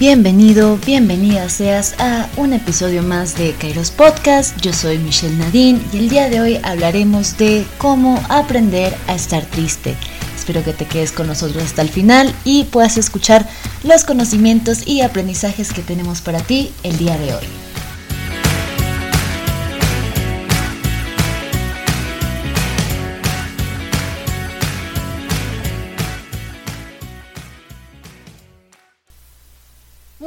[0.00, 4.58] Bienvenido, bienvenida seas a un episodio más de Kairos Podcast.
[4.62, 9.44] Yo soy Michelle Nadine y el día de hoy hablaremos de cómo aprender a estar
[9.44, 9.94] triste.
[10.34, 13.46] Espero que te quedes con nosotros hasta el final y puedas escuchar
[13.84, 17.69] los conocimientos y aprendizajes que tenemos para ti el día de hoy.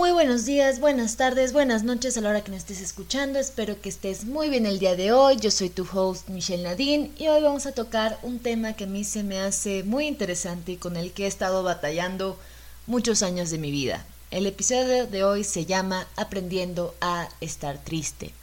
[0.04, 3.40] Muy buenos días, buenas tardes, buenas noches a la hora que me estés escuchando.
[3.40, 5.38] Espero que estés muy bien el día de hoy.
[5.38, 8.88] Yo soy tu host Michelle Nadine y hoy vamos a tocar un tema que a
[8.88, 12.38] mí se me hace muy interesante y con el que he estado batallando
[12.86, 14.06] muchos años de mi vida.
[14.30, 18.34] El episodio de hoy se llama Aprendiendo a estar triste.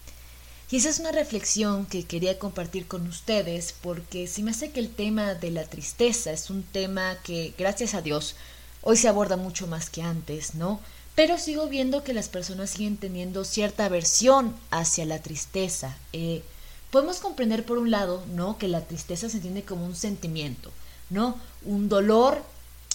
[0.70, 4.80] Y esa es una reflexión que quería compartir con ustedes porque si me hace que
[4.80, 8.34] el tema de la tristeza es un tema que, gracias a Dios,
[8.80, 10.80] hoy se aborda mucho más que antes, ¿no?
[11.20, 15.94] Pero sigo viendo que las personas siguen teniendo cierta aversión hacia la tristeza.
[16.14, 16.42] Eh,
[16.90, 18.56] podemos comprender por un lado, ¿no?
[18.56, 20.70] Que la tristeza se entiende como un sentimiento,
[21.10, 21.38] ¿no?
[21.62, 22.42] Un dolor,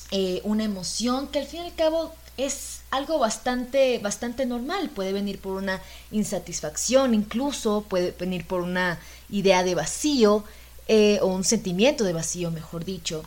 [0.09, 4.89] eh, una emoción que al fin y al cabo es algo bastante, bastante normal.
[4.89, 5.79] Puede venir por una
[6.09, 8.97] insatisfacción, incluso puede venir por una
[9.29, 10.43] idea de vacío
[10.87, 13.23] eh, o un sentimiento de vacío, mejor dicho.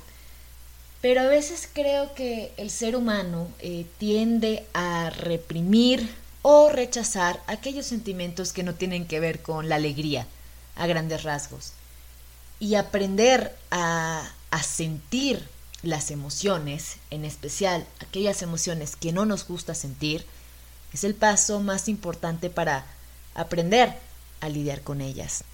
[1.01, 7.87] Pero a veces creo que el ser humano eh, tiende a reprimir o rechazar aquellos
[7.87, 10.27] sentimientos que no tienen que ver con la alegría,
[10.75, 11.73] a grandes rasgos.
[12.59, 15.49] Y aprender a, a sentir
[15.83, 20.27] las emociones, en especial aquellas emociones que no nos gusta sentir,
[20.93, 22.87] es el paso más importante para
[23.35, 23.95] aprender
[24.41, 25.45] a lidiar con ellas.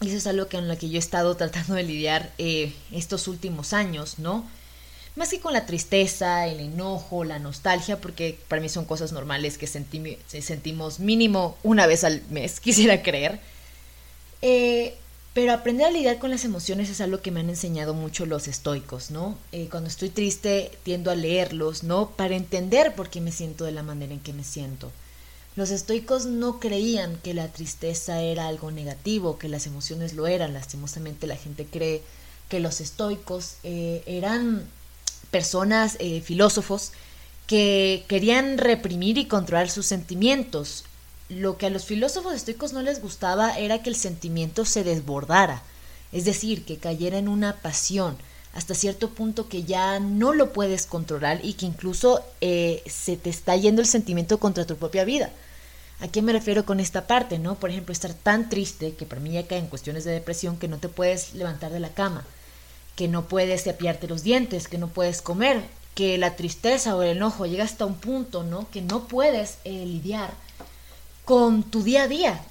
[0.00, 3.28] Y eso es algo con lo que yo he estado tratando de lidiar eh, estos
[3.28, 4.44] últimos años, ¿no?
[5.16, 9.58] Más que con la tristeza, el enojo, la nostalgia, porque para mí son cosas normales
[9.58, 13.40] que sentimos mínimo una vez al mes, quisiera creer.
[14.42, 14.96] Eh,
[15.34, 18.46] pero aprender a lidiar con las emociones es algo que me han enseñado mucho los
[18.46, 19.36] estoicos, ¿no?
[19.50, 22.10] Eh, cuando estoy triste tiendo a leerlos, ¿no?
[22.10, 24.92] Para entender por qué me siento de la manera en que me siento.
[25.56, 30.52] Los estoicos no creían que la tristeza era algo negativo, que las emociones lo eran.
[30.52, 32.02] Lastimosamente la gente cree
[32.48, 34.68] que los estoicos eh, eran
[35.34, 36.92] personas, eh, filósofos,
[37.48, 40.84] que querían reprimir y controlar sus sentimientos.
[41.28, 45.64] Lo que a los filósofos estoicos no les gustaba era que el sentimiento se desbordara,
[46.12, 48.16] es decir, que cayera en una pasión
[48.52, 53.28] hasta cierto punto que ya no lo puedes controlar y que incluso eh, se te
[53.28, 55.32] está yendo el sentimiento contra tu propia vida.
[55.98, 57.40] ¿A qué me refiero con esta parte?
[57.40, 57.56] ¿no?
[57.56, 60.68] Por ejemplo, estar tan triste que para mí ya cae en cuestiones de depresión que
[60.68, 62.24] no te puedes levantar de la cama
[62.96, 65.62] que no puedes cepillarte los dientes, que no puedes comer,
[65.94, 68.68] que la tristeza o el enojo llega hasta un punto, ¿no?
[68.70, 70.32] Que no puedes eh, lidiar
[71.24, 72.44] con tu día a día.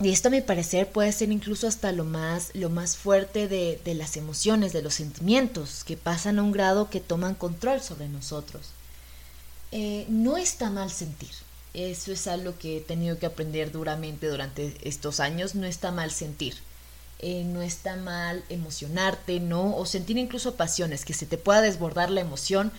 [0.00, 3.80] Y esto a mi parecer puede ser incluso hasta lo más, lo más fuerte de,
[3.94, 8.70] las emociones, de los sentimientos, que pasan a un grado que toman control sobre nosotros.
[9.70, 11.30] Eh, no está mal sentir.
[11.72, 15.54] Eso es algo que he tenido que aprender duramente durante estos años.
[15.54, 16.56] No está mal sentir.
[17.24, 19.76] Eh, no está mal emocionarte, ¿no?
[19.76, 22.72] O sentir incluso pasiones, que se te pueda desbordar la emoción.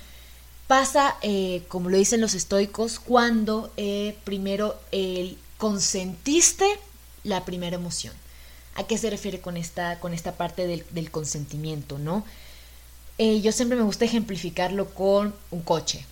[0.67, 4.77] Pasa, eh, como lo dicen los estoicos, cuando eh, primero
[5.57, 6.65] consentiste
[7.23, 8.13] la primera emoción.
[8.75, 12.25] ¿A qué se refiere con esta, con esta parte del, consentimiento, no?
[13.19, 16.05] yo siempre me gusta ejemplificarlo con un coche.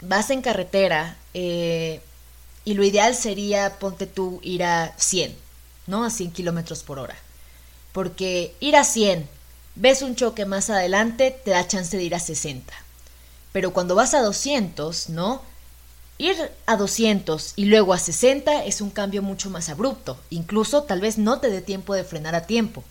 [0.00, 2.00] Vas en carretera y
[2.74, 5.36] lo ideal sería, ponte tú, ir a 100,
[5.86, 6.04] ¿no?
[6.04, 7.16] A 100 kilómetros por hora
[7.94, 9.28] porque ir a 100,
[9.76, 12.74] ves un choque más adelante, te da chance de ir a 60.
[13.52, 15.42] Pero cuando vas a 200, ¿no?
[16.18, 16.34] Ir
[16.66, 21.18] a 200 y luego a 60 es un cambio mucho más abrupto, incluso tal vez
[21.18, 22.82] no te dé tiempo de frenar a tiempo.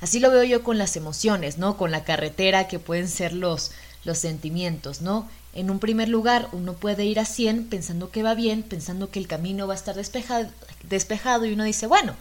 [0.00, 1.76] Así lo veo yo con las emociones, ¿no?
[1.76, 3.72] Con la carretera que pueden ser los,
[4.04, 5.28] los sentimientos, ¿no?
[5.52, 9.18] En un primer lugar, uno puede ir a 100 pensando que va bien, pensando que
[9.18, 10.48] el camino va a estar despejado,
[10.84, 12.14] despejado y uno dice, bueno,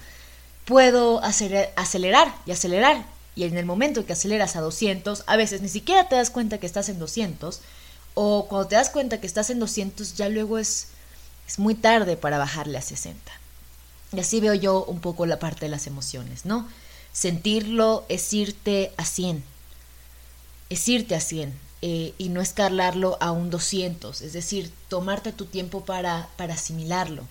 [0.70, 3.04] puedo acelerar y acelerar.
[3.36, 6.60] Y en el momento que aceleras a 200, a veces ni siquiera te das cuenta
[6.60, 7.62] que estás en 200.
[8.14, 10.90] O cuando te das cuenta que estás en 200, ya luego es,
[11.48, 13.20] es muy tarde para bajarle a 60.
[14.14, 16.68] Y así veo yo un poco la parte de las emociones, ¿no?
[17.14, 19.44] Sentirlo es irte a 100.
[20.70, 21.52] Es irte a 100
[21.82, 24.22] eh, y no escalarlo a un 200.
[24.22, 27.24] Es decir, tomarte tu tiempo para, para asimilarlo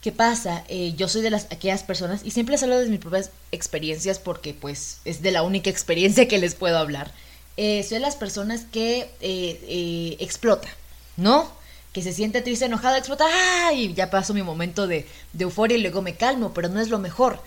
[0.00, 0.64] ¿Qué pasa?
[0.68, 4.18] Eh, yo soy de las aquellas personas, y siempre les hablo de mis propias experiencias
[4.18, 7.12] porque pues es de la única experiencia que les puedo hablar.
[7.56, 10.68] Eh, soy de las personas que eh, explota,
[11.16, 11.50] ¿no?
[11.92, 13.72] que se siente triste, enojado, explota, ¡ah!
[13.72, 16.88] y ya paso mi momento de, de euforia y luego me calmo, pero no es
[16.88, 17.42] lo mejor.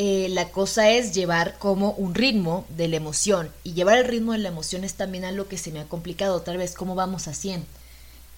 [0.00, 3.50] Eh, la cosa es llevar como un ritmo de la emoción.
[3.64, 6.40] Y llevar el ritmo de la emoción es también algo que se me ha complicado.
[6.42, 7.66] Tal vez cómo vamos a 100.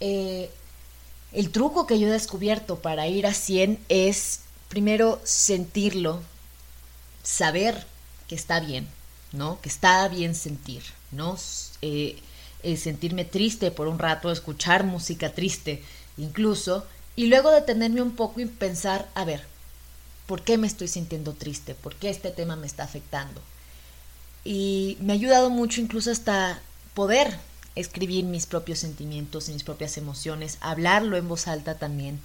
[0.01, 0.51] Eh,
[1.33, 6.21] el truco que yo he descubierto para ir a 100 es primero sentirlo,
[7.23, 7.87] saber
[8.29, 8.89] que está bien,
[9.33, 9.61] ¿no?
[9.61, 11.37] Que está bien sentir, ¿no?
[11.83, 12.19] Eh,
[12.77, 15.83] sentirme triste por un rato, escuchar música triste
[16.17, 16.87] incluso,
[17.17, 19.43] y luego detenerme un poco y pensar, a ver,
[20.31, 21.75] ¿Por qué me estoy sintiendo triste?
[21.75, 23.43] ¿Por qué este tema me está afectando?
[24.45, 26.63] Y me ha ayudado mucho incluso hasta
[26.95, 27.37] poder
[27.77, 32.21] escribir mis propios sentimientos y mis propias emociones, hablarlo en voz alta también,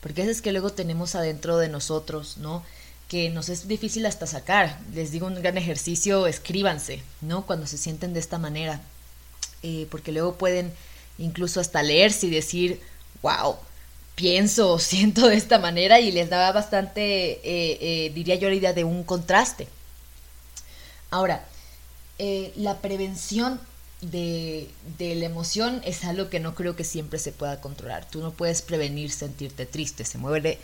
[0.00, 2.62] porque eso es que luego tenemos adentro de nosotros, ¿no?
[3.08, 4.78] Que nos es difícil hasta sacar.
[4.94, 7.46] Les digo un gran ejercicio, escríbanse, ¿no?
[7.46, 8.80] Cuando se sienten de esta manera,
[9.62, 10.72] eh, porque luego pueden
[11.18, 12.80] incluso hasta leerse y decir,
[13.22, 13.56] wow,
[14.14, 18.54] pienso o siento de esta manera y les daba bastante, eh, eh, diría yo, la
[18.54, 19.68] idea de un contraste.
[21.10, 21.44] Ahora,
[22.56, 23.60] la prevención
[24.00, 28.08] de, de, la emoción es algo que no creo que siempre se pueda controlar.
[28.08, 30.04] Tú no puedes prevenir sentirte triste.
[30.04, 30.58] Se muere,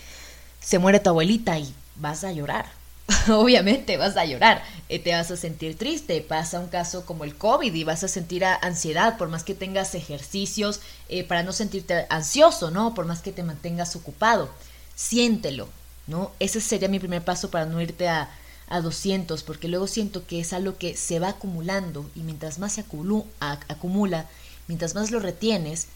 [0.60, 2.66] se muere tu abuelita y vas a llorar.
[3.28, 7.36] obviamente vas a llorar, eh, te vas a sentir triste, pasa un caso como el
[7.36, 12.06] COVID y vas a sentir ansiedad, por más que tengas ejercicios eh, para no sentirte
[12.10, 12.94] ansioso, ¿no?
[12.94, 14.48] Por más que te mantengas ocupado,
[14.94, 15.68] siéntelo,
[16.06, 16.32] ¿no?
[16.38, 18.30] Ese sería mi primer paso para no irte a,
[18.68, 22.72] a 200, porque luego siento que es algo que se va acumulando y mientras más
[22.72, 24.28] se acumula,
[24.68, 25.88] mientras más lo retienes,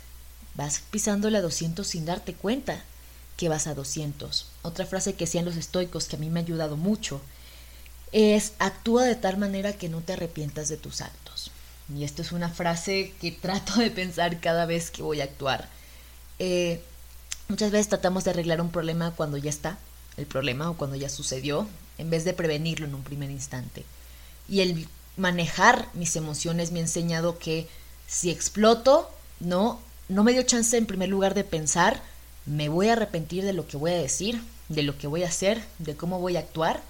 [0.54, 2.82] vas pisándole a 200 sin darte cuenta
[3.36, 4.46] que vas a 200.
[4.62, 7.20] Otra frase que decían los estoicos que a mí me ha ayudado mucho
[8.12, 11.50] es actúa de tal manera que no te arrepientas de tus actos.
[11.94, 15.68] Y esto es una frase que trato de pensar cada vez que voy a actuar.
[16.38, 16.82] Eh,
[17.48, 19.78] muchas veces tratamos de arreglar un problema cuando ya está
[20.16, 23.84] el problema o cuando ya sucedió, en vez de prevenirlo en un primer instante.
[24.48, 27.68] Y el manejar mis emociones me ha enseñado que
[28.06, 29.10] si exploto,
[29.40, 32.02] no, no me dio chance en primer lugar de pensar,
[32.44, 35.28] me voy a arrepentir de lo que voy a decir, de lo que voy a
[35.28, 36.82] hacer, de cómo voy a actuar.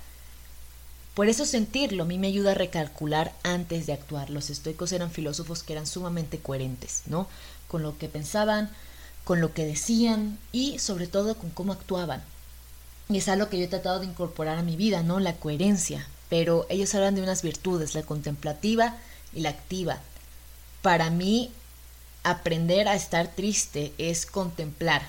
[1.15, 4.29] Por eso sentirlo a mí me ayuda a recalcular antes de actuar.
[4.29, 7.27] Los estoicos eran filósofos que eran sumamente coherentes, ¿no?
[7.69, 8.71] Con lo que pensaban,
[9.25, 12.23] con lo que decían y sobre todo con cómo actuaban.
[13.09, 15.21] Y es algo que yo he tratado de incorporar a mi vida, ¿no?
[15.21, 16.07] La coherencia.
[16.29, 18.97] Pero ellos hablan de unas virtudes, la contemplativa
[19.33, 20.01] y la activa.
[20.83, 21.53] Para mí,
[22.25, 25.03] aprender a estar triste es contemplar,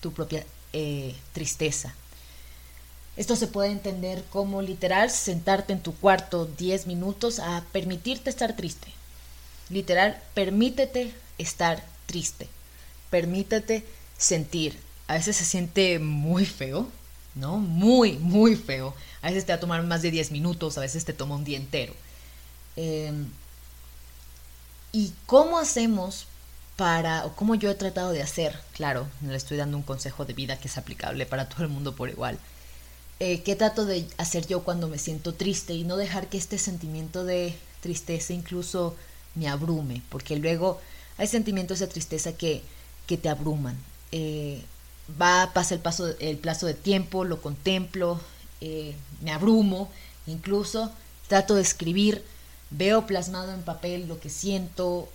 [0.00, 1.94] tu propia eh, tristeza.
[3.16, 8.54] Esto se puede entender como literal sentarte en tu cuarto 10 minutos a permitirte estar
[8.54, 8.88] triste.
[9.70, 12.48] Literal, permítete estar triste.
[13.10, 13.84] Permítete
[14.16, 14.78] sentir.
[15.08, 16.86] A veces se siente muy feo,
[17.34, 17.58] ¿no?
[17.58, 18.94] Muy, muy feo.
[19.22, 21.44] A veces te va a tomar más de 10 minutos, a veces te toma un
[21.44, 21.94] día entero.
[22.76, 23.28] Em,
[24.92, 26.26] ¿Y cómo hacemos
[26.78, 30.32] para, o como yo he tratado de hacer, claro, le estoy dando un consejo de
[30.32, 32.38] vida que es aplicable para todo el mundo por igual.
[33.18, 36.56] Eh, ¿Qué trato de hacer yo cuando me siento triste y no dejar que este
[36.56, 38.94] sentimiento de tristeza incluso
[39.34, 40.02] me abrume?
[40.08, 40.80] Porque luego
[41.16, 42.62] hay sentimientos de tristeza que,
[43.08, 43.76] que te abruman.
[44.12, 44.62] Eh,
[45.20, 48.20] va, pasa el, paso, el plazo de tiempo, lo contemplo,
[48.60, 49.90] eh, me abrumo,
[50.26, 50.92] incluso
[51.28, 52.24] trato de escribir,
[52.70, 55.08] veo plasmado en papel lo que siento,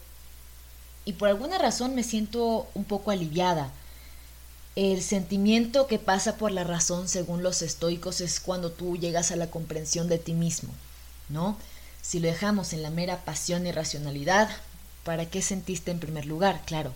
[1.05, 3.71] y por alguna razón me siento un poco aliviada.
[4.75, 9.35] El sentimiento que pasa por la razón, según los estoicos, es cuando tú llegas a
[9.35, 10.73] la comprensión de ti mismo,
[11.29, 11.57] ¿no?
[12.01, 14.49] Si lo dejamos en la mera pasión y racionalidad,
[15.03, 16.61] ¿para qué sentiste en primer lugar?
[16.65, 16.93] Claro.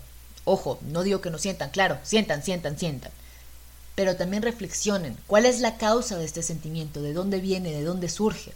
[0.48, 3.12] Ojo, no digo que no sientan, claro, sientan, sientan, sientan.
[3.94, 7.02] Pero también reflexionen, ¿cuál es la causa de este sentimiento?
[7.02, 7.70] ¿De dónde viene?
[7.70, 8.52] ¿De dónde surge?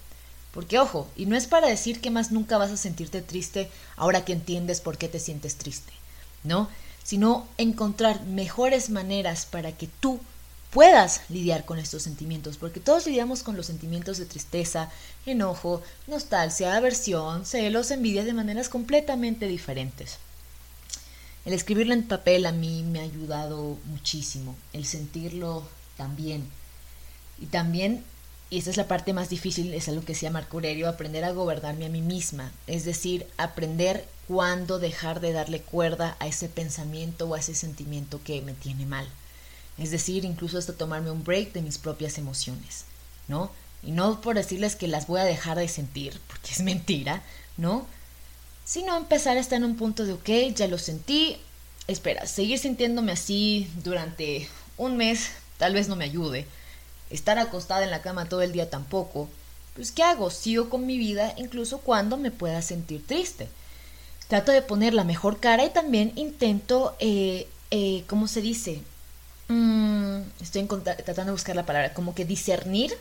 [0.55, 4.25] Porque ojo, y no es para decir que más nunca vas a sentirte triste ahora
[4.25, 5.93] que entiendes por qué te sientes triste,
[6.45, 6.71] ¿no?
[7.05, 10.19] Sino encontrar mejores maneras para que tú
[10.71, 14.91] puedas lidiar con estos sentimientos, porque todos lidiamos con los sentimientos de tristeza,
[15.27, 20.17] enojo, nostalgia, aversión, celos, envidia de maneras completamente diferentes.
[21.45, 26.47] El escribirlo en papel a mí me ha ayudado muchísimo, el sentirlo también.
[27.41, 28.05] Y también
[28.53, 31.33] y esta es la parte más difícil, es algo que decía Marco Aurelio, aprender a
[31.33, 37.27] gobernarme a mí misma, es decir, aprender cuándo dejar de darle cuerda a ese pensamiento
[37.27, 39.09] o a ese sentimiento que me tiene mal.
[39.79, 42.85] Es decir, incluso hasta tomarme un break de mis propias emociones,
[43.27, 43.51] ¿no?
[43.83, 47.23] Y no por decirles que las voy a dejar de sentir, porque es mentira,
[47.57, 47.87] ¿no?
[48.65, 51.37] Sino empezar a estar en un punto de, ok, ya lo sentí,
[51.89, 55.31] espera, seguir sintiéndome así durante un mes
[55.63, 56.47] tal vez no me ayude.
[57.11, 59.29] Estar acostada en la cama todo el día tampoco.
[59.75, 60.29] Pues ¿qué hago?
[60.31, 63.49] Sigo con mi vida incluso cuando me pueda sentir triste.
[64.27, 68.83] Trato de poner la mejor cara y también intento, eh, eh, ¿cómo se dice?
[69.47, 72.93] Mm, estoy tratando de buscar la palabra, como que discernir.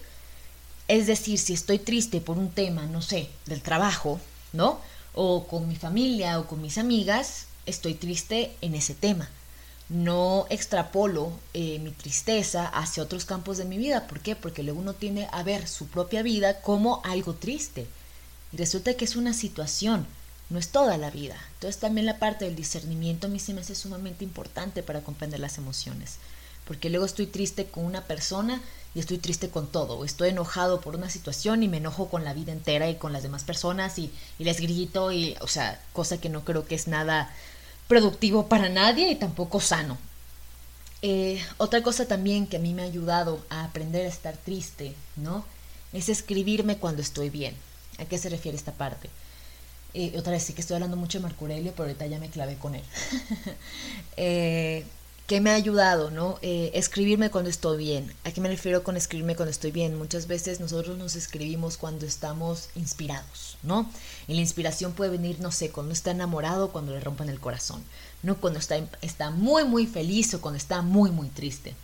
[0.87, 4.19] Es decir, si estoy triste por un tema, no sé, del trabajo,
[4.53, 4.79] ¿no?
[5.13, 9.29] O con mi familia o con mis amigas, estoy triste en ese tema.
[9.89, 14.07] No extrapolo eh, mi tristeza hacia otros campos de mi vida.
[14.07, 14.35] ¿Por qué?
[14.35, 17.87] Porque luego uno tiene a ver su propia vida como algo triste.
[18.53, 20.07] Y resulta que es una situación,
[20.49, 21.35] no es toda la vida.
[21.55, 25.39] Entonces también la parte del discernimiento a mí se me hace sumamente importante para comprender
[25.39, 26.17] las emociones.
[26.65, 28.61] Porque luego estoy triste con una persona
[28.93, 30.03] y estoy triste con todo.
[30.03, 33.23] Estoy enojado por una situación y me enojo con la vida entera y con las
[33.23, 36.87] demás personas y, y les grito y, o sea, cosa que no creo que es
[36.87, 37.33] nada
[37.87, 39.97] productivo para nadie y tampoco sano.
[41.01, 44.93] Eh, otra cosa también que a mí me ha ayudado a aprender a estar triste,
[45.15, 45.43] ¿no?
[45.93, 47.55] Es escribirme cuando estoy bien.
[47.97, 49.09] ¿A qué se refiere esta parte?
[49.93, 52.29] Eh, otra vez sí que estoy hablando mucho de Marco Aurelio, pero ahorita ya me
[52.29, 52.83] clavé con él.
[54.17, 54.85] eh,
[55.31, 56.39] ¿Qué me ha ayudado, ¿no?
[56.41, 58.13] Eh, escribirme cuando estoy bien.
[58.25, 59.97] ¿A qué me refiero con escribirme cuando estoy bien?
[59.97, 63.89] Muchas veces nosotros nos escribimos cuando estamos inspirados, ¿no?
[64.27, 67.81] Y la inspiración puede venir, no sé, cuando está enamorado, cuando le rompan el corazón,
[68.23, 68.41] ¿no?
[68.41, 71.75] Cuando está, está muy, muy feliz o cuando está muy, muy triste.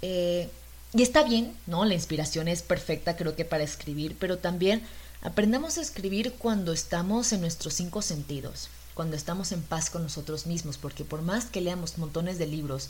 [0.00, 0.48] Eh,
[0.94, 1.84] y está bien, ¿no?
[1.84, 4.80] La inspiración es perfecta, creo que para escribir, pero también
[5.20, 10.46] aprendamos a escribir cuando estamos en nuestros cinco sentidos cuando estamos en paz con nosotros
[10.46, 12.88] mismos, porque por más que leamos montones de libros,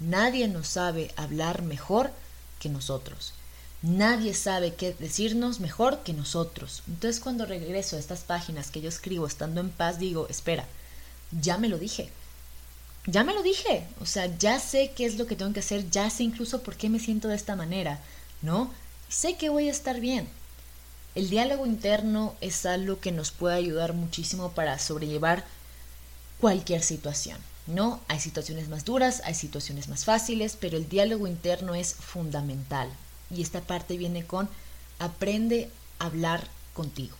[0.00, 2.10] nadie nos sabe hablar mejor
[2.58, 3.34] que nosotros.
[3.82, 6.82] Nadie sabe qué decirnos mejor que nosotros.
[6.86, 10.66] Entonces cuando regreso a estas páginas que yo escribo estando en paz, digo, espera,
[11.32, 12.10] ya me lo dije.
[13.06, 13.86] Ya me lo dije.
[14.00, 16.76] O sea, ya sé qué es lo que tengo que hacer, ya sé incluso por
[16.76, 18.00] qué me siento de esta manera,
[18.40, 18.72] ¿no?
[19.08, 20.28] Sé que voy a estar bien.
[21.14, 25.44] El diálogo interno es algo que nos puede ayudar muchísimo para sobrellevar
[26.40, 28.00] cualquier situación, ¿no?
[28.08, 32.88] Hay situaciones más duras, hay situaciones más fáciles, pero el diálogo interno es fundamental.
[33.30, 34.48] Y esta parte viene con
[34.98, 37.16] aprende a hablar contigo.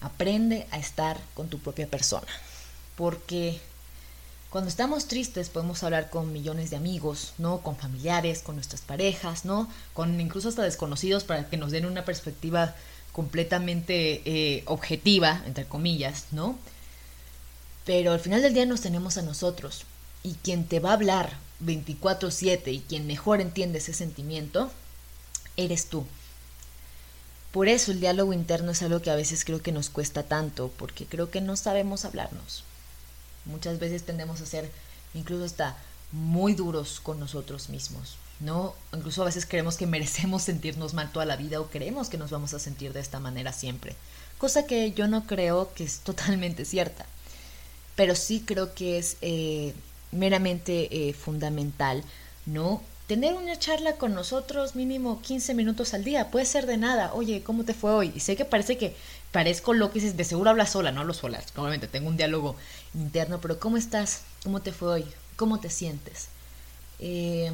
[0.00, 2.28] Aprende a estar con tu propia persona.
[2.96, 3.60] Porque
[4.50, 7.60] cuando estamos tristes podemos hablar con millones de amigos, ¿no?
[7.60, 9.68] Con familiares, con nuestras parejas, ¿no?
[9.92, 12.74] Con incluso hasta desconocidos para que nos den una perspectiva
[13.12, 16.58] completamente eh, objetiva, entre comillas, ¿no?
[17.84, 19.84] Pero al final del día nos tenemos a nosotros.
[20.22, 24.70] Y quien te va a hablar 24/7 y quien mejor entiende ese sentimiento,
[25.58, 26.06] eres tú.
[27.52, 30.70] Por eso el diálogo interno es algo que a veces creo que nos cuesta tanto,
[30.78, 32.64] porque creo que no sabemos hablarnos.
[33.48, 34.70] Muchas veces tendemos a ser
[35.14, 35.76] incluso hasta
[36.12, 38.74] muy duros con nosotros mismos, ¿no?
[38.94, 42.30] Incluso a veces creemos que merecemos sentirnos mal toda la vida o creemos que nos
[42.30, 43.96] vamos a sentir de esta manera siempre,
[44.38, 47.06] cosa que yo no creo que es totalmente cierta,
[47.96, 49.74] pero sí creo que es eh,
[50.12, 52.04] meramente eh, fundamental,
[52.46, 52.82] ¿no?
[53.08, 57.42] Tener una charla con nosotros mínimo 15 minutos al día, puede ser de nada, oye,
[57.42, 58.12] ¿cómo te fue hoy?
[58.14, 58.94] Y sé que parece que
[59.32, 62.54] parezco lo que dices, de seguro hablas sola, no hablo sola, obviamente tengo un diálogo
[62.92, 64.24] interno, pero ¿cómo estás?
[64.44, 65.06] ¿Cómo te fue hoy?
[65.36, 66.28] ¿Cómo te sientes?
[66.98, 67.50] Eh,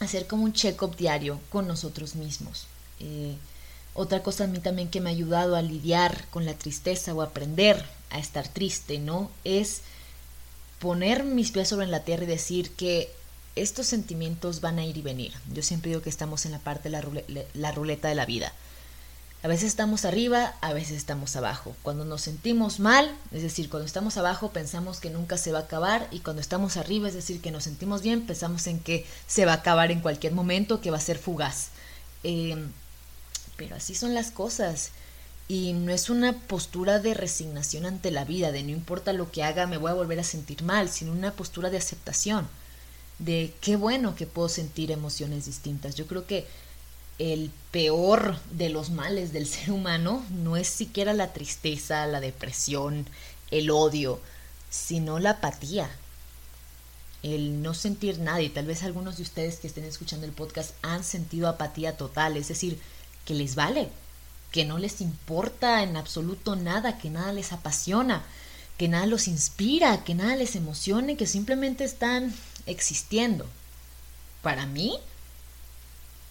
[0.00, 2.66] hacer como un check-up diario con nosotros mismos.
[2.98, 3.36] Eh,
[3.94, 7.22] otra cosa a mí también que me ha ayudado a lidiar con la tristeza o
[7.22, 9.30] aprender a estar triste, ¿no?
[9.44, 9.82] Es
[10.80, 13.14] poner mis pies sobre la tierra y decir que
[13.56, 15.32] estos sentimientos van a ir y venir.
[15.52, 18.52] Yo siempre digo que estamos en la parte de la ruleta de la vida.
[19.42, 21.76] A veces estamos arriba, a veces estamos abajo.
[21.82, 25.62] Cuando nos sentimos mal, es decir, cuando estamos abajo pensamos que nunca se va a
[25.62, 29.46] acabar y cuando estamos arriba, es decir, que nos sentimos bien, pensamos en que se
[29.46, 31.68] va a acabar en cualquier momento, que va a ser fugaz.
[32.24, 32.72] Em,
[33.56, 34.90] pero así son las cosas.
[35.48, 39.44] Y no es una postura de resignación ante la vida, de no importa lo que
[39.44, 42.48] haga, me voy a volver a sentir mal, sino una postura de aceptación,
[43.18, 45.94] de qué bueno que puedo sentir emociones distintas.
[45.94, 46.46] Yo creo que
[47.18, 53.06] el peor de los males del ser humano no es siquiera la tristeza, la depresión,
[53.50, 54.20] el odio,
[54.70, 55.90] sino la apatía.
[57.22, 58.40] El no sentir nada.
[58.42, 62.36] Y tal vez algunos de ustedes que estén escuchando el podcast han sentido apatía total,
[62.36, 62.78] es decir,
[63.24, 63.88] que les vale,
[64.52, 68.24] que no les importa en absoluto nada, que nada les apasiona,
[68.78, 72.32] que nada los inspira, que nada les emocione, que simplemente están
[72.66, 73.46] existiendo.
[74.42, 74.98] Para mí,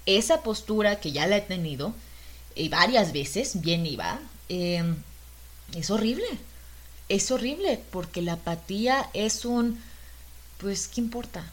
[0.06, 1.94] esa postura que ya la he tenido
[2.56, 4.84] y varias veces, bien iba, eh,
[5.74, 6.28] es horrible.
[7.08, 9.80] es horrible porque la apatía es un,
[10.60, 11.44] pues, ¿qué importa?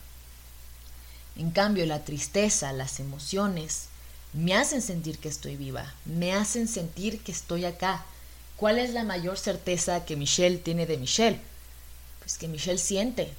[1.37, 3.89] En cambio, la tristeza, las emociones,
[4.33, 8.05] me hacen sentir que estoy viva, me hacen sentir que estoy acá.
[8.57, 11.41] ¿Cuál es la mayor certeza que Michelle tiene de Michelle?
[12.21, 13.35] Pues que Michelle siente,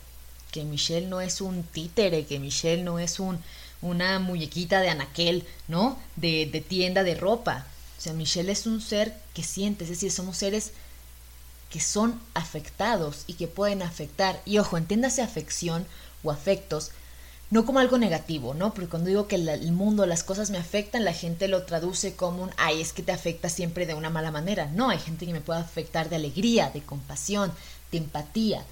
[0.53, 3.39] que Michelle no es un títere, que Michelle no es un,
[3.81, 5.99] una muñequita de anaquel, ¿no?
[6.15, 7.65] De, de tienda de ropa.
[7.97, 10.71] O sea, Michelle es un ser que siente, es decir, somos seres
[11.71, 14.39] que son afectados y que pueden afectar.
[14.45, 15.87] Y ojo, entiéndase afección
[16.23, 16.91] o afectos
[17.53, 18.73] no como algo negativo, ¿no?
[18.73, 22.41] Porque cuando digo que el mundo, las cosas me afectan, la gente lo traduce como
[22.41, 24.71] un, ay, es que te afecta siempre de una mala manera.
[24.73, 27.51] No, hay gente que me puede afectar de alegría, de compasión,
[27.91, 28.65] de empatía.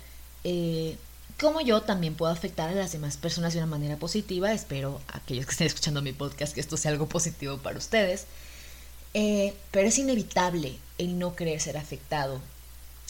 [0.44, 0.98] Eh,
[1.42, 4.54] como yo también puedo afectar a las demás personas de una manera positiva.
[4.54, 8.28] Espero, aquellos que estén escuchando mi podcast, que esto sea algo positivo para ustedes.
[9.16, 12.40] Eh, pero es inevitable el no querer ser afectado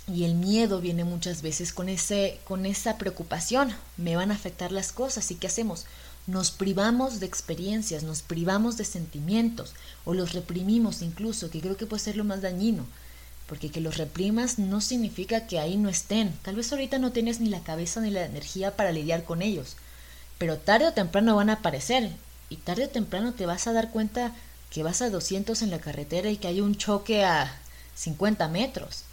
[0.08, 3.76] y el miedo viene muchas veces con, ese, con esa preocupación.
[3.98, 5.30] Me van a afectar las cosas.
[5.32, 5.86] ¿Y qué hacemos?
[6.26, 9.74] Nos privamos de experiencias, nos privamos de sentimientos
[10.06, 12.86] o los reprimimos incluso, que creo que puede ser lo más dañino.
[13.52, 16.32] Porque que los reprimas no significa que ahí no estén.
[16.42, 19.76] Tal vez ahorita no tienes ni la cabeza ni la energía para lidiar con ellos.
[20.40, 22.10] Pero tarde o temprano van a aparecer.
[22.50, 24.34] Y tarde o temprano te vas a dar cuenta
[24.72, 27.60] que vas a 200 en la carretera y que hay un choque a
[27.96, 29.04] 50 metros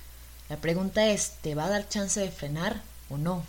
[0.48, 2.80] la pregunta es, ¿te va a dar chance de frenar
[3.10, 3.44] o no?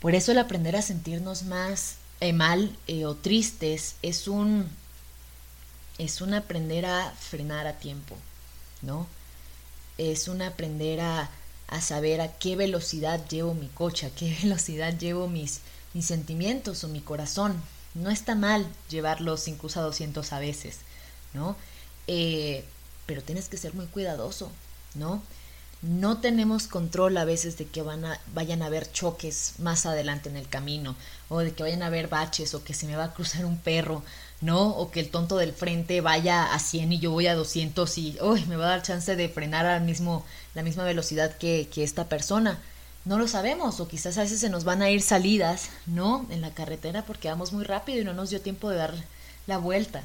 [0.00, 4.68] Por eso el aprender a sentirnos más eh, mal eh, o tristes es un
[5.98, 8.16] es un aprender a frenar a tiempo,
[8.82, 9.06] ¿no?
[9.98, 11.30] Es un aprender a,
[11.68, 15.60] a saber a qué velocidad llevo mi coche, a qué velocidad llevo mis,
[15.94, 17.60] mis sentimientos o mi corazón.
[17.94, 20.78] No está mal llevarlos incluso a 200 a veces,
[21.32, 21.56] ¿no?
[22.06, 22.64] Eh,
[23.06, 24.50] pero tienes que ser muy cuidadoso,
[24.94, 25.22] ¿no?
[25.82, 30.28] No tenemos control a veces de que van a, vayan a haber choques más adelante
[30.28, 30.94] en el camino,
[31.28, 33.58] o de que vayan a haber baches, o que se me va a cruzar un
[33.58, 34.04] perro,
[34.40, 34.70] ¿no?
[34.70, 38.18] O que el tonto del frente vaya a 100 y yo voy a 200 y
[38.22, 40.24] uy, me va a dar chance de frenar al mismo,
[40.54, 42.58] la misma velocidad que, que esta persona.
[43.04, 46.26] No lo sabemos, o quizás a veces se nos van a ir salidas, ¿no?
[46.30, 48.94] En la carretera porque vamos muy rápido y no nos dio tiempo de dar
[49.46, 50.02] la vuelta.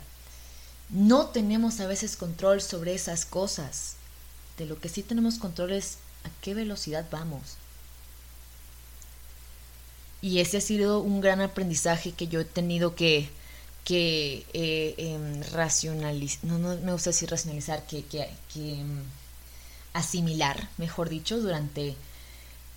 [0.89, 3.95] No tenemos a veces control sobre esas cosas.
[4.57, 7.57] De lo que sí tenemos control es a qué velocidad vamos.
[10.21, 13.29] Y ese ha sido un gran aprendizaje que yo he tenido que,
[13.85, 19.03] que eh, em, racionalizar, no, no me gusta decir racionalizar, que, que, em,
[19.93, 21.95] asimilar, mejor dicho, durante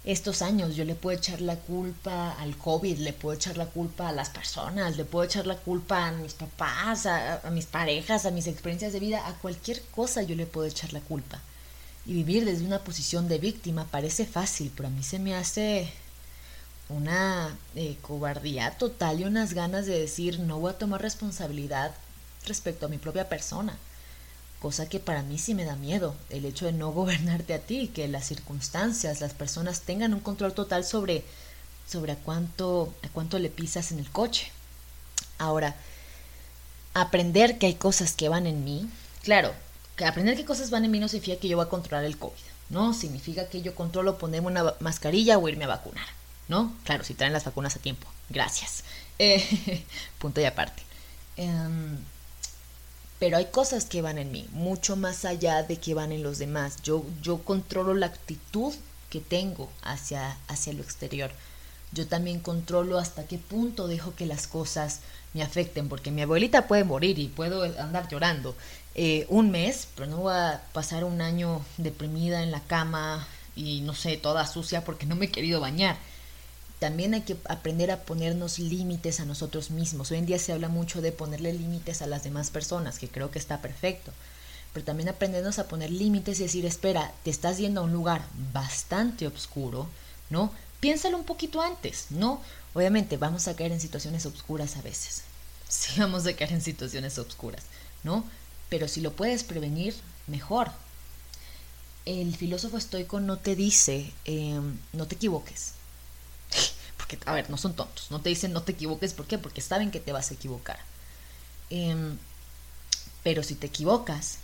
[0.04, 0.76] estos años.
[0.76, 4.28] Yo le puedo echar la culpa al COVID, le puedo echar la culpa a las
[4.30, 8.92] personas, le puedo echar la culpa a mis papás, a mis parejas, a mis experiencias
[8.92, 11.40] de vida, a cualquier cosa yo le puedo echar la culpa.
[12.06, 15.90] Y vivir desde una posición de víctima parece fácil, pero a mí se me hace
[16.88, 21.94] una eh, cobardía total y unas ganas de decir no voy a tomar responsabilidad
[22.46, 23.76] respecto a mi propia persona.
[24.60, 27.88] Cosa que para mí sí me da miedo, el hecho de no gobernarte a ti,
[27.88, 31.24] que las circunstancias, las personas tengan un control total sobre,
[31.86, 34.50] sobre a, cuánto, a cuánto le pisas en el coche.
[35.38, 35.76] Ahora,
[36.94, 38.88] aprender que hay cosas que van en mí,
[39.22, 39.52] claro,
[39.96, 42.18] que aprender qué cosas van en mí no significa que yo voy a controlar el
[42.18, 42.32] COVID,
[42.70, 42.94] ¿no?
[42.94, 46.06] Significa que yo controlo ponerme una mascarilla o irme a vacunar,
[46.48, 46.74] ¿no?
[46.84, 48.06] Claro, si traen las vacunas a tiempo.
[48.28, 48.84] Gracias.
[49.18, 49.84] Eh,
[50.18, 50.82] punto y aparte.
[51.36, 51.98] Em,
[53.18, 56.38] pero hay cosas que van en mí, mucho más allá de que van en los
[56.38, 56.82] demás.
[56.82, 58.74] Yo, yo controlo la actitud
[59.10, 61.30] que tengo hacia, hacia lo exterior.
[61.92, 65.00] Yo también controlo hasta qué punto dejo que las cosas
[65.34, 68.54] me afecten, porque mi abuelita puede morir y puedo andar llorando,
[68.94, 73.80] eh, un mes, pero no voy a pasar un año deprimida en la cama y
[73.82, 75.96] no sé, toda sucia porque no me he querido bañar.
[76.78, 80.10] También hay que aprender a ponernos límites a nosotros mismos.
[80.10, 83.30] Hoy en día se habla mucho de ponerle límites a las demás personas, que creo
[83.30, 84.12] que está perfecto.
[84.72, 88.24] Pero también aprendernos a poner límites y decir, espera, te estás yendo a un lugar
[88.52, 89.88] bastante oscuro,
[90.30, 90.52] ¿no?
[90.80, 92.40] Piénsalo un poquito antes, ¿no?
[92.74, 95.24] Obviamente vamos a caer en situaciones oscuras a veces.
[95.70, 97.62] Sí, vamos a caer en situaciones oscuras,
[98.02, 98.24] ¿no?
[98.68, 99.94] pero si lo puedes prevenir,
[100.26, 100.70] mejor.
[102.04, 105.72] El filósofo estoico no te dice, em, no te equivoques.
[107.26, 108.10] A ver, no son tontos.
[108.10, 109.14] No te dicen no te equivoques.
[109.14, 109.38] ¿Por qué?
[109.38, 110.78] Porque saben que te vas a equivocar.
[111.70, 112.18] Em,
[113.22, 114.38] pero si te equivocas,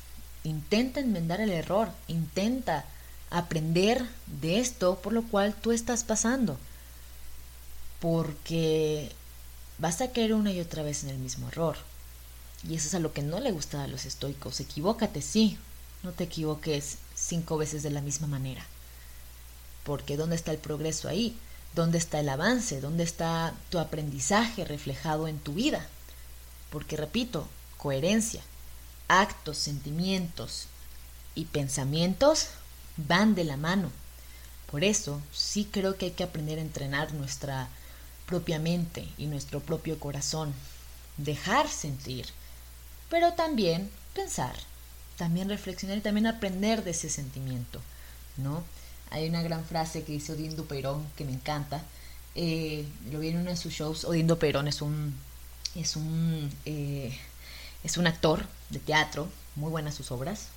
[0.44, 1.90] intenta enmendar el error.
[2.08, 2.84] Intenta
[3.30, 6.58] aprender de esto por lo cual tú estás pasando.
[8.00, 9.12] Porque
[9.78, 11.76] vas a caer una y otra vez en el mismo error.
[12.68, 14.60] Y eso es a lo que no le gusta a los estoicos.
[14.60, 15.58] Equivócate, sí,
[16.02, 18.64] no te equivoques cinco veces de la misma manera.
[19.84, 21.36] Porque ¿dónde está el progreso ahí?
[21.74, 22.80] ¿Dónde está el avance?
[22.80, 25.86] ¿Dónde está tu aprendizaje reflejado en tu vida?
[26.70, 28.42] Porque repito, coherencia,
[29.08, 30.68] actos, sentimientos
[31.34, 32.48] y pensamientos
[32.96, 33.90] van de la mano.
[34.70, 37.68] Por eso sí creo que hay que aprender a entrenar nuestra
[38.26, 40.54] propia mente y nuestro propio corazón.
[41.16, 42.26] Dejar sentir,
[43.08, 44.54] pero también pensar,
[45.16, 47.80] también reflexionar y también aprender de ese sentimiento,
[48.36, 48.64] ¿no?
[49.10, 51.82] Hay una gran frase que dice Odindo Perón que me encanta.
[52.34, 54.04] Eh, lo vi en uno de sus shows.
[54.04, 55.14] Odindo Perón es un
[55.74, 57.16] es un eh,
[57.84, 60.48] es un actor de teatro, muy buenas sus obras.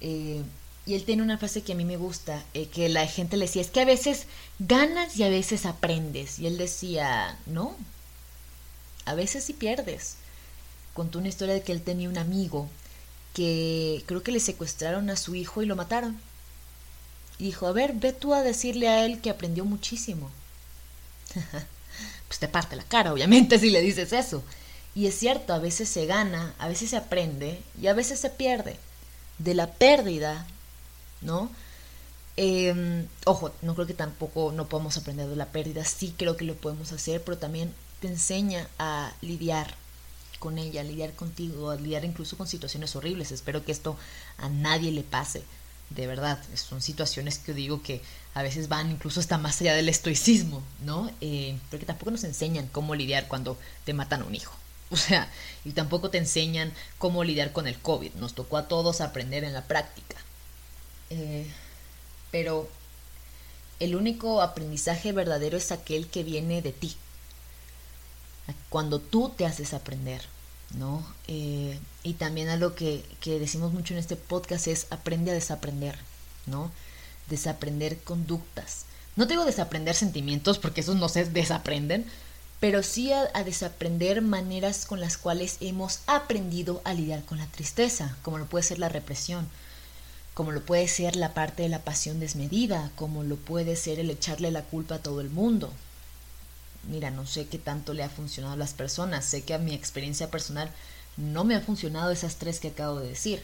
[0.00, 0.42] Eh,
[0.84, 3.46] y él tiene una frase que a mí me gusta, eh, que la gente le
[3.46, 4.26] decía, es que a veces
[4.58, 6.38] ganas y a veces aprendes.
[6.38, 7.76] Y él decía, no,
[9.04, 10.16] a veces sí pierdes.
[10.94, 12.68] Contó una historia de que él tenía un amigo
[13.34, 16.20] que creo que le secuestraron a su hijo y lo mataron.
[17.38, 20.30] Y dijo, a ver, ve tú a decirle a él que aprendió muchísimo.
[22.28, 24.42] pues te parte la cara, obviamente, si le dices eso.
[24.94, 28.30] Y es cierto, a veces se gana, a veces se aprende y a veces se
[28.30, 28.76] pierde.
[29.38, 30.46] De la pérdida
[31.22, 31.50] ¿no?
[32.36, 36.44] Em, ojo, no creo que tampoco no podemos aprender de la pérdida, sí creo que
[36.44, 39.74] lo podemos hacer, pero también te enseña a lidiar
[40.38, 43.32] con ella, a lidiar contigo, a lidiar incluso con situaciones horribles.
[43.32, 43.96] Espero que esto
[44.38, 45.44] a nadie le pase,
[45.92, 46.38] de verdad.
[46.54, 48.02] Son situaciones que digo que
[48.34, 51.10] a veces van incluso hasta más allá del estoicismo, ¿no?
[51.20, 54.56] Eh, pero que tampoco nos enseñan cómo lidiar cuando te matan a un hijo.
[54.92, 55.26] O sea,
[55.64, 58.12] y tampoco te enseñan cómo lidiar con el COVID.
[58.16, 60.16] Nos tocó a todos aprender en la práctica.
[61.08, 61.46] Eh,
[62.30, 62.68] pero
[63.80, 66.94] el único aprendizaje verdadero es aquel que viene de ti.
[68.68, 70.20] Cuando tú te haces aprender,
[70.74, 71.06] ¿no?
[71.28, 75.96] Eh, y también algo que, que decimos mucho en este podcast es aprende a desaprender,
[76.46, 76.70] ¿no?
[77.28, 78.84] Desaprender conductas.
[79.14, 82.06] No te digo desaprender sentimientos porque esos no se desaprenden,
[82.62, 88.16] pero sí a, desaprender maneras con las cuales hemos aprendido a lidiar con la tristeza,
[88.22, 89.48] como lo puede ser la represión,
[90.32, 94.10] como lo puede ser la parte de la pasión desmedida, como lo puede ser el
[94.10, 95.72] echarle la culpa a todo el mundo.
[96.84, 99.74] Mira, no sé qué tanto le ha funcionado a las personas, sé que a mi
[99.74, 100.70] experiencia personal
[101.16, 103.42] no me ha funcionado esas tres que acabo de decir.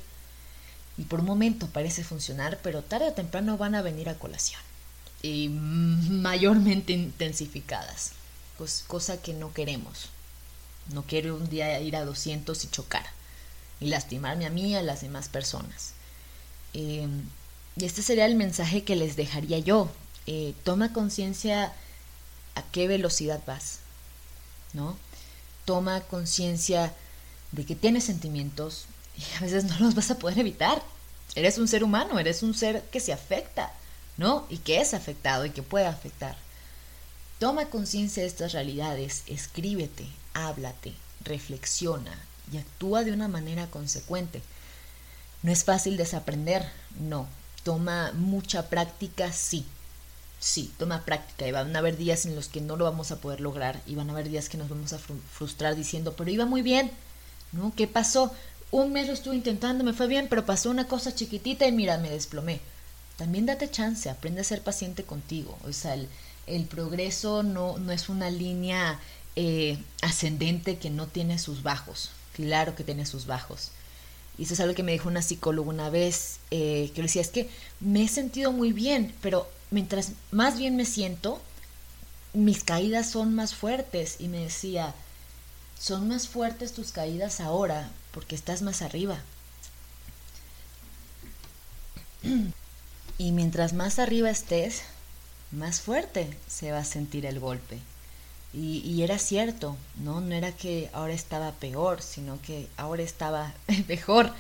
[0.97, 4.61] Y por un momento parece funcionar, pero tarde o temprano van a venir a colación.
[5.23, 8.13] Y mayormente intensificadas.
[8.57, 10.09] Pues, cosa que no queremos.
[10.93, 13.07] No quiero un día ir a 200 y chocar.
[13.81, 15.93] Y lastimarme a mí y a las demás personas.
[16.73, 17.23] Em,
[17.77, 19.89] y este sería el mensaje que les dejaría yo.
[20.27, 21.73] Eh, toma conciencia
[22.59, 23.81] a qué velocidad vas,
[24.73, 24.97] ¿no?
[25.65, 26.95] Toma conciencia
[27.53, 30.83] de que tienes sentimientos y a veces no los vas a poder evitar.
[31.35, 33.73] Eres un ser humano, eres un ser que se afecta,
[34.17, 34.47] ¿no?
[34.49, 36.37] Y que es afectado y que puede afectar.
[37.39, 42.19] Toma conciencia de estas realidades, escríbete, háblate, reflexiona
[42.53, 44.43] y actúa de una manera consecuente.
[45.43, 46.69] ¿No es fácil desaprender?
[46.99, 47.29] No.
[47.63, 49.33] ¿Toma mucha práctica?
[49.33, 49.67] Sí.
[50.41, 53.21] Sí, toma práctica y van a haber días en los que no lo vamos a
[53.21, 56.47] poder lograr y van a haber días que nos vamos a frustrar diciendo, pero iba
[56.47, 56.91] muy bien,
[57.53, 57.73] ¿no?
[57.75, 58.33] ¿Qué pasó?
[58.71, 61.99] Un mes lo estuve intentando, me fue bien, pero pasó una cosa chiquitita y mira,
[61.99, 62.61] me desplomé.
[63.17, 65.59] También date chance, aprende a ser paciente contigo.
[65.65, 65.97] O sea,
[66.47, 69.01] el, progreso no, no es una línea
[69.35, 72.11] eh, ascendente que no tiene sus bajos.
[72.35, 73.73] Claro que tiene sus bajos.
[74.39, 77.23] Y eso es algo que me dijo una psicóloga una vez, eh, que le decía,
[77.23, 81.41] es que me he sentido muy bien, pero mientras más bien me siento,
[82.33, 84.17] mis caídas son más fuertes.
[84.19, 84.95] Y me decía,
[85.79, 89.19] son más fuertes tus caídas ahora porque estás más arriba.
[93.19, 94.83] Y mientras más arriba estés,
[95.51, 97.79] más fuerte se va a sentir el golpe.
[98.53, 100.21] Y, era cierto, ¿no?
[100.21, 103.53] No era que ahora estaba peor, sino que ahora estaba
[103.89, 104.33] mejor.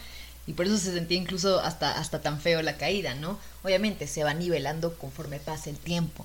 [0.48, 3.38] Y por eso se sentía incluso hasta, hasta tan feo la caída, ¿no?
[3.62, 6.24] Obviamente se va nivelando conforme pasa el tiempo.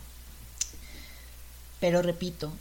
[1.82, 2.54] Pero repito,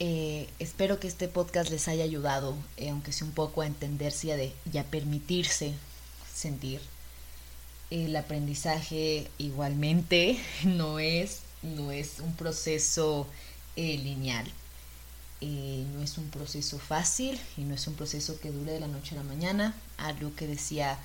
[0.00, 4.52] eh, espero que este podcast les haya ayudado, eh, aunque sea un poco a entenderse
[4.72, 5.74] y a, permitirse
[6.34, 6.80] sentir.
[7.90, 13.28] El aprendizaje igualmente no es, no es un proceso
[13.76, 14.50] eh, lineal.
[15.40, 18.88] Eh, no es un proceso fácil y no es un proceso que dure de la
[18.88, 19.74] noche a la mañana.
[19.98, 20.98] Algo que decía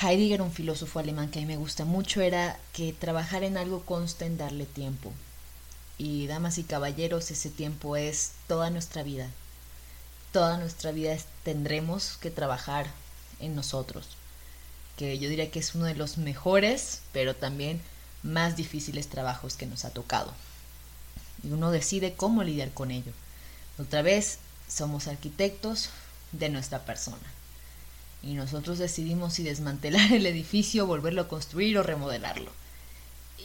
[0.00, 3.84] Heidegger, un filósofo alemán que a mí me gusta mucho, era que trabajar en algo
[3.84, 5.12] consta en darle tiempo.
[5.98, 9.28] Y damas y caballeros, ese tiempo es toda nuestra vida.
[10.32, 12.86] Toda nuestra vida tendremos que trabajar
[13.40, 14.06] en nosotros.
[14.96, 17.80] que yo diría que es uno de los mejores, pero también
[18.24, 20.32] más difíciles trabajos que nos ha tocado.
[21.44, 23.12] Y uno decide cómo lidiar con ello.
[23.78, 24.38] Otra vez,
[24.68, 25.90] somos arquitectos
[26.32, 27.16] de nuestra persona.
[28.22, 32.50] Y nosotros decidimos si desmantelar el edificio, volverlo a construir o remodelarlo.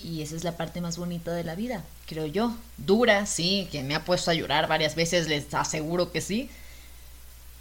[0.04, 2.56] Y esa es la parte más bonita de la vida, creo yo.
[2.78, 6.50] Dura, sí, que me ha puesto a llorar varias veces, les aseguro que sí.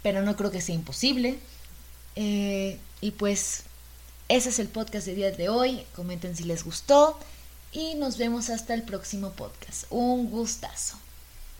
[0.01, 1.39] Pero no creo que sea imposible.
[2.15, 3.63] Eh, y pues
[4.27, 5.85] ese es el podcast de día de hoy.
[5.95, 7.17] Comenten si les gustó.
[7.71, 9.85] Y nos vemos hasta el próximo podcast.
[9.89, 10.97] Un gustazo.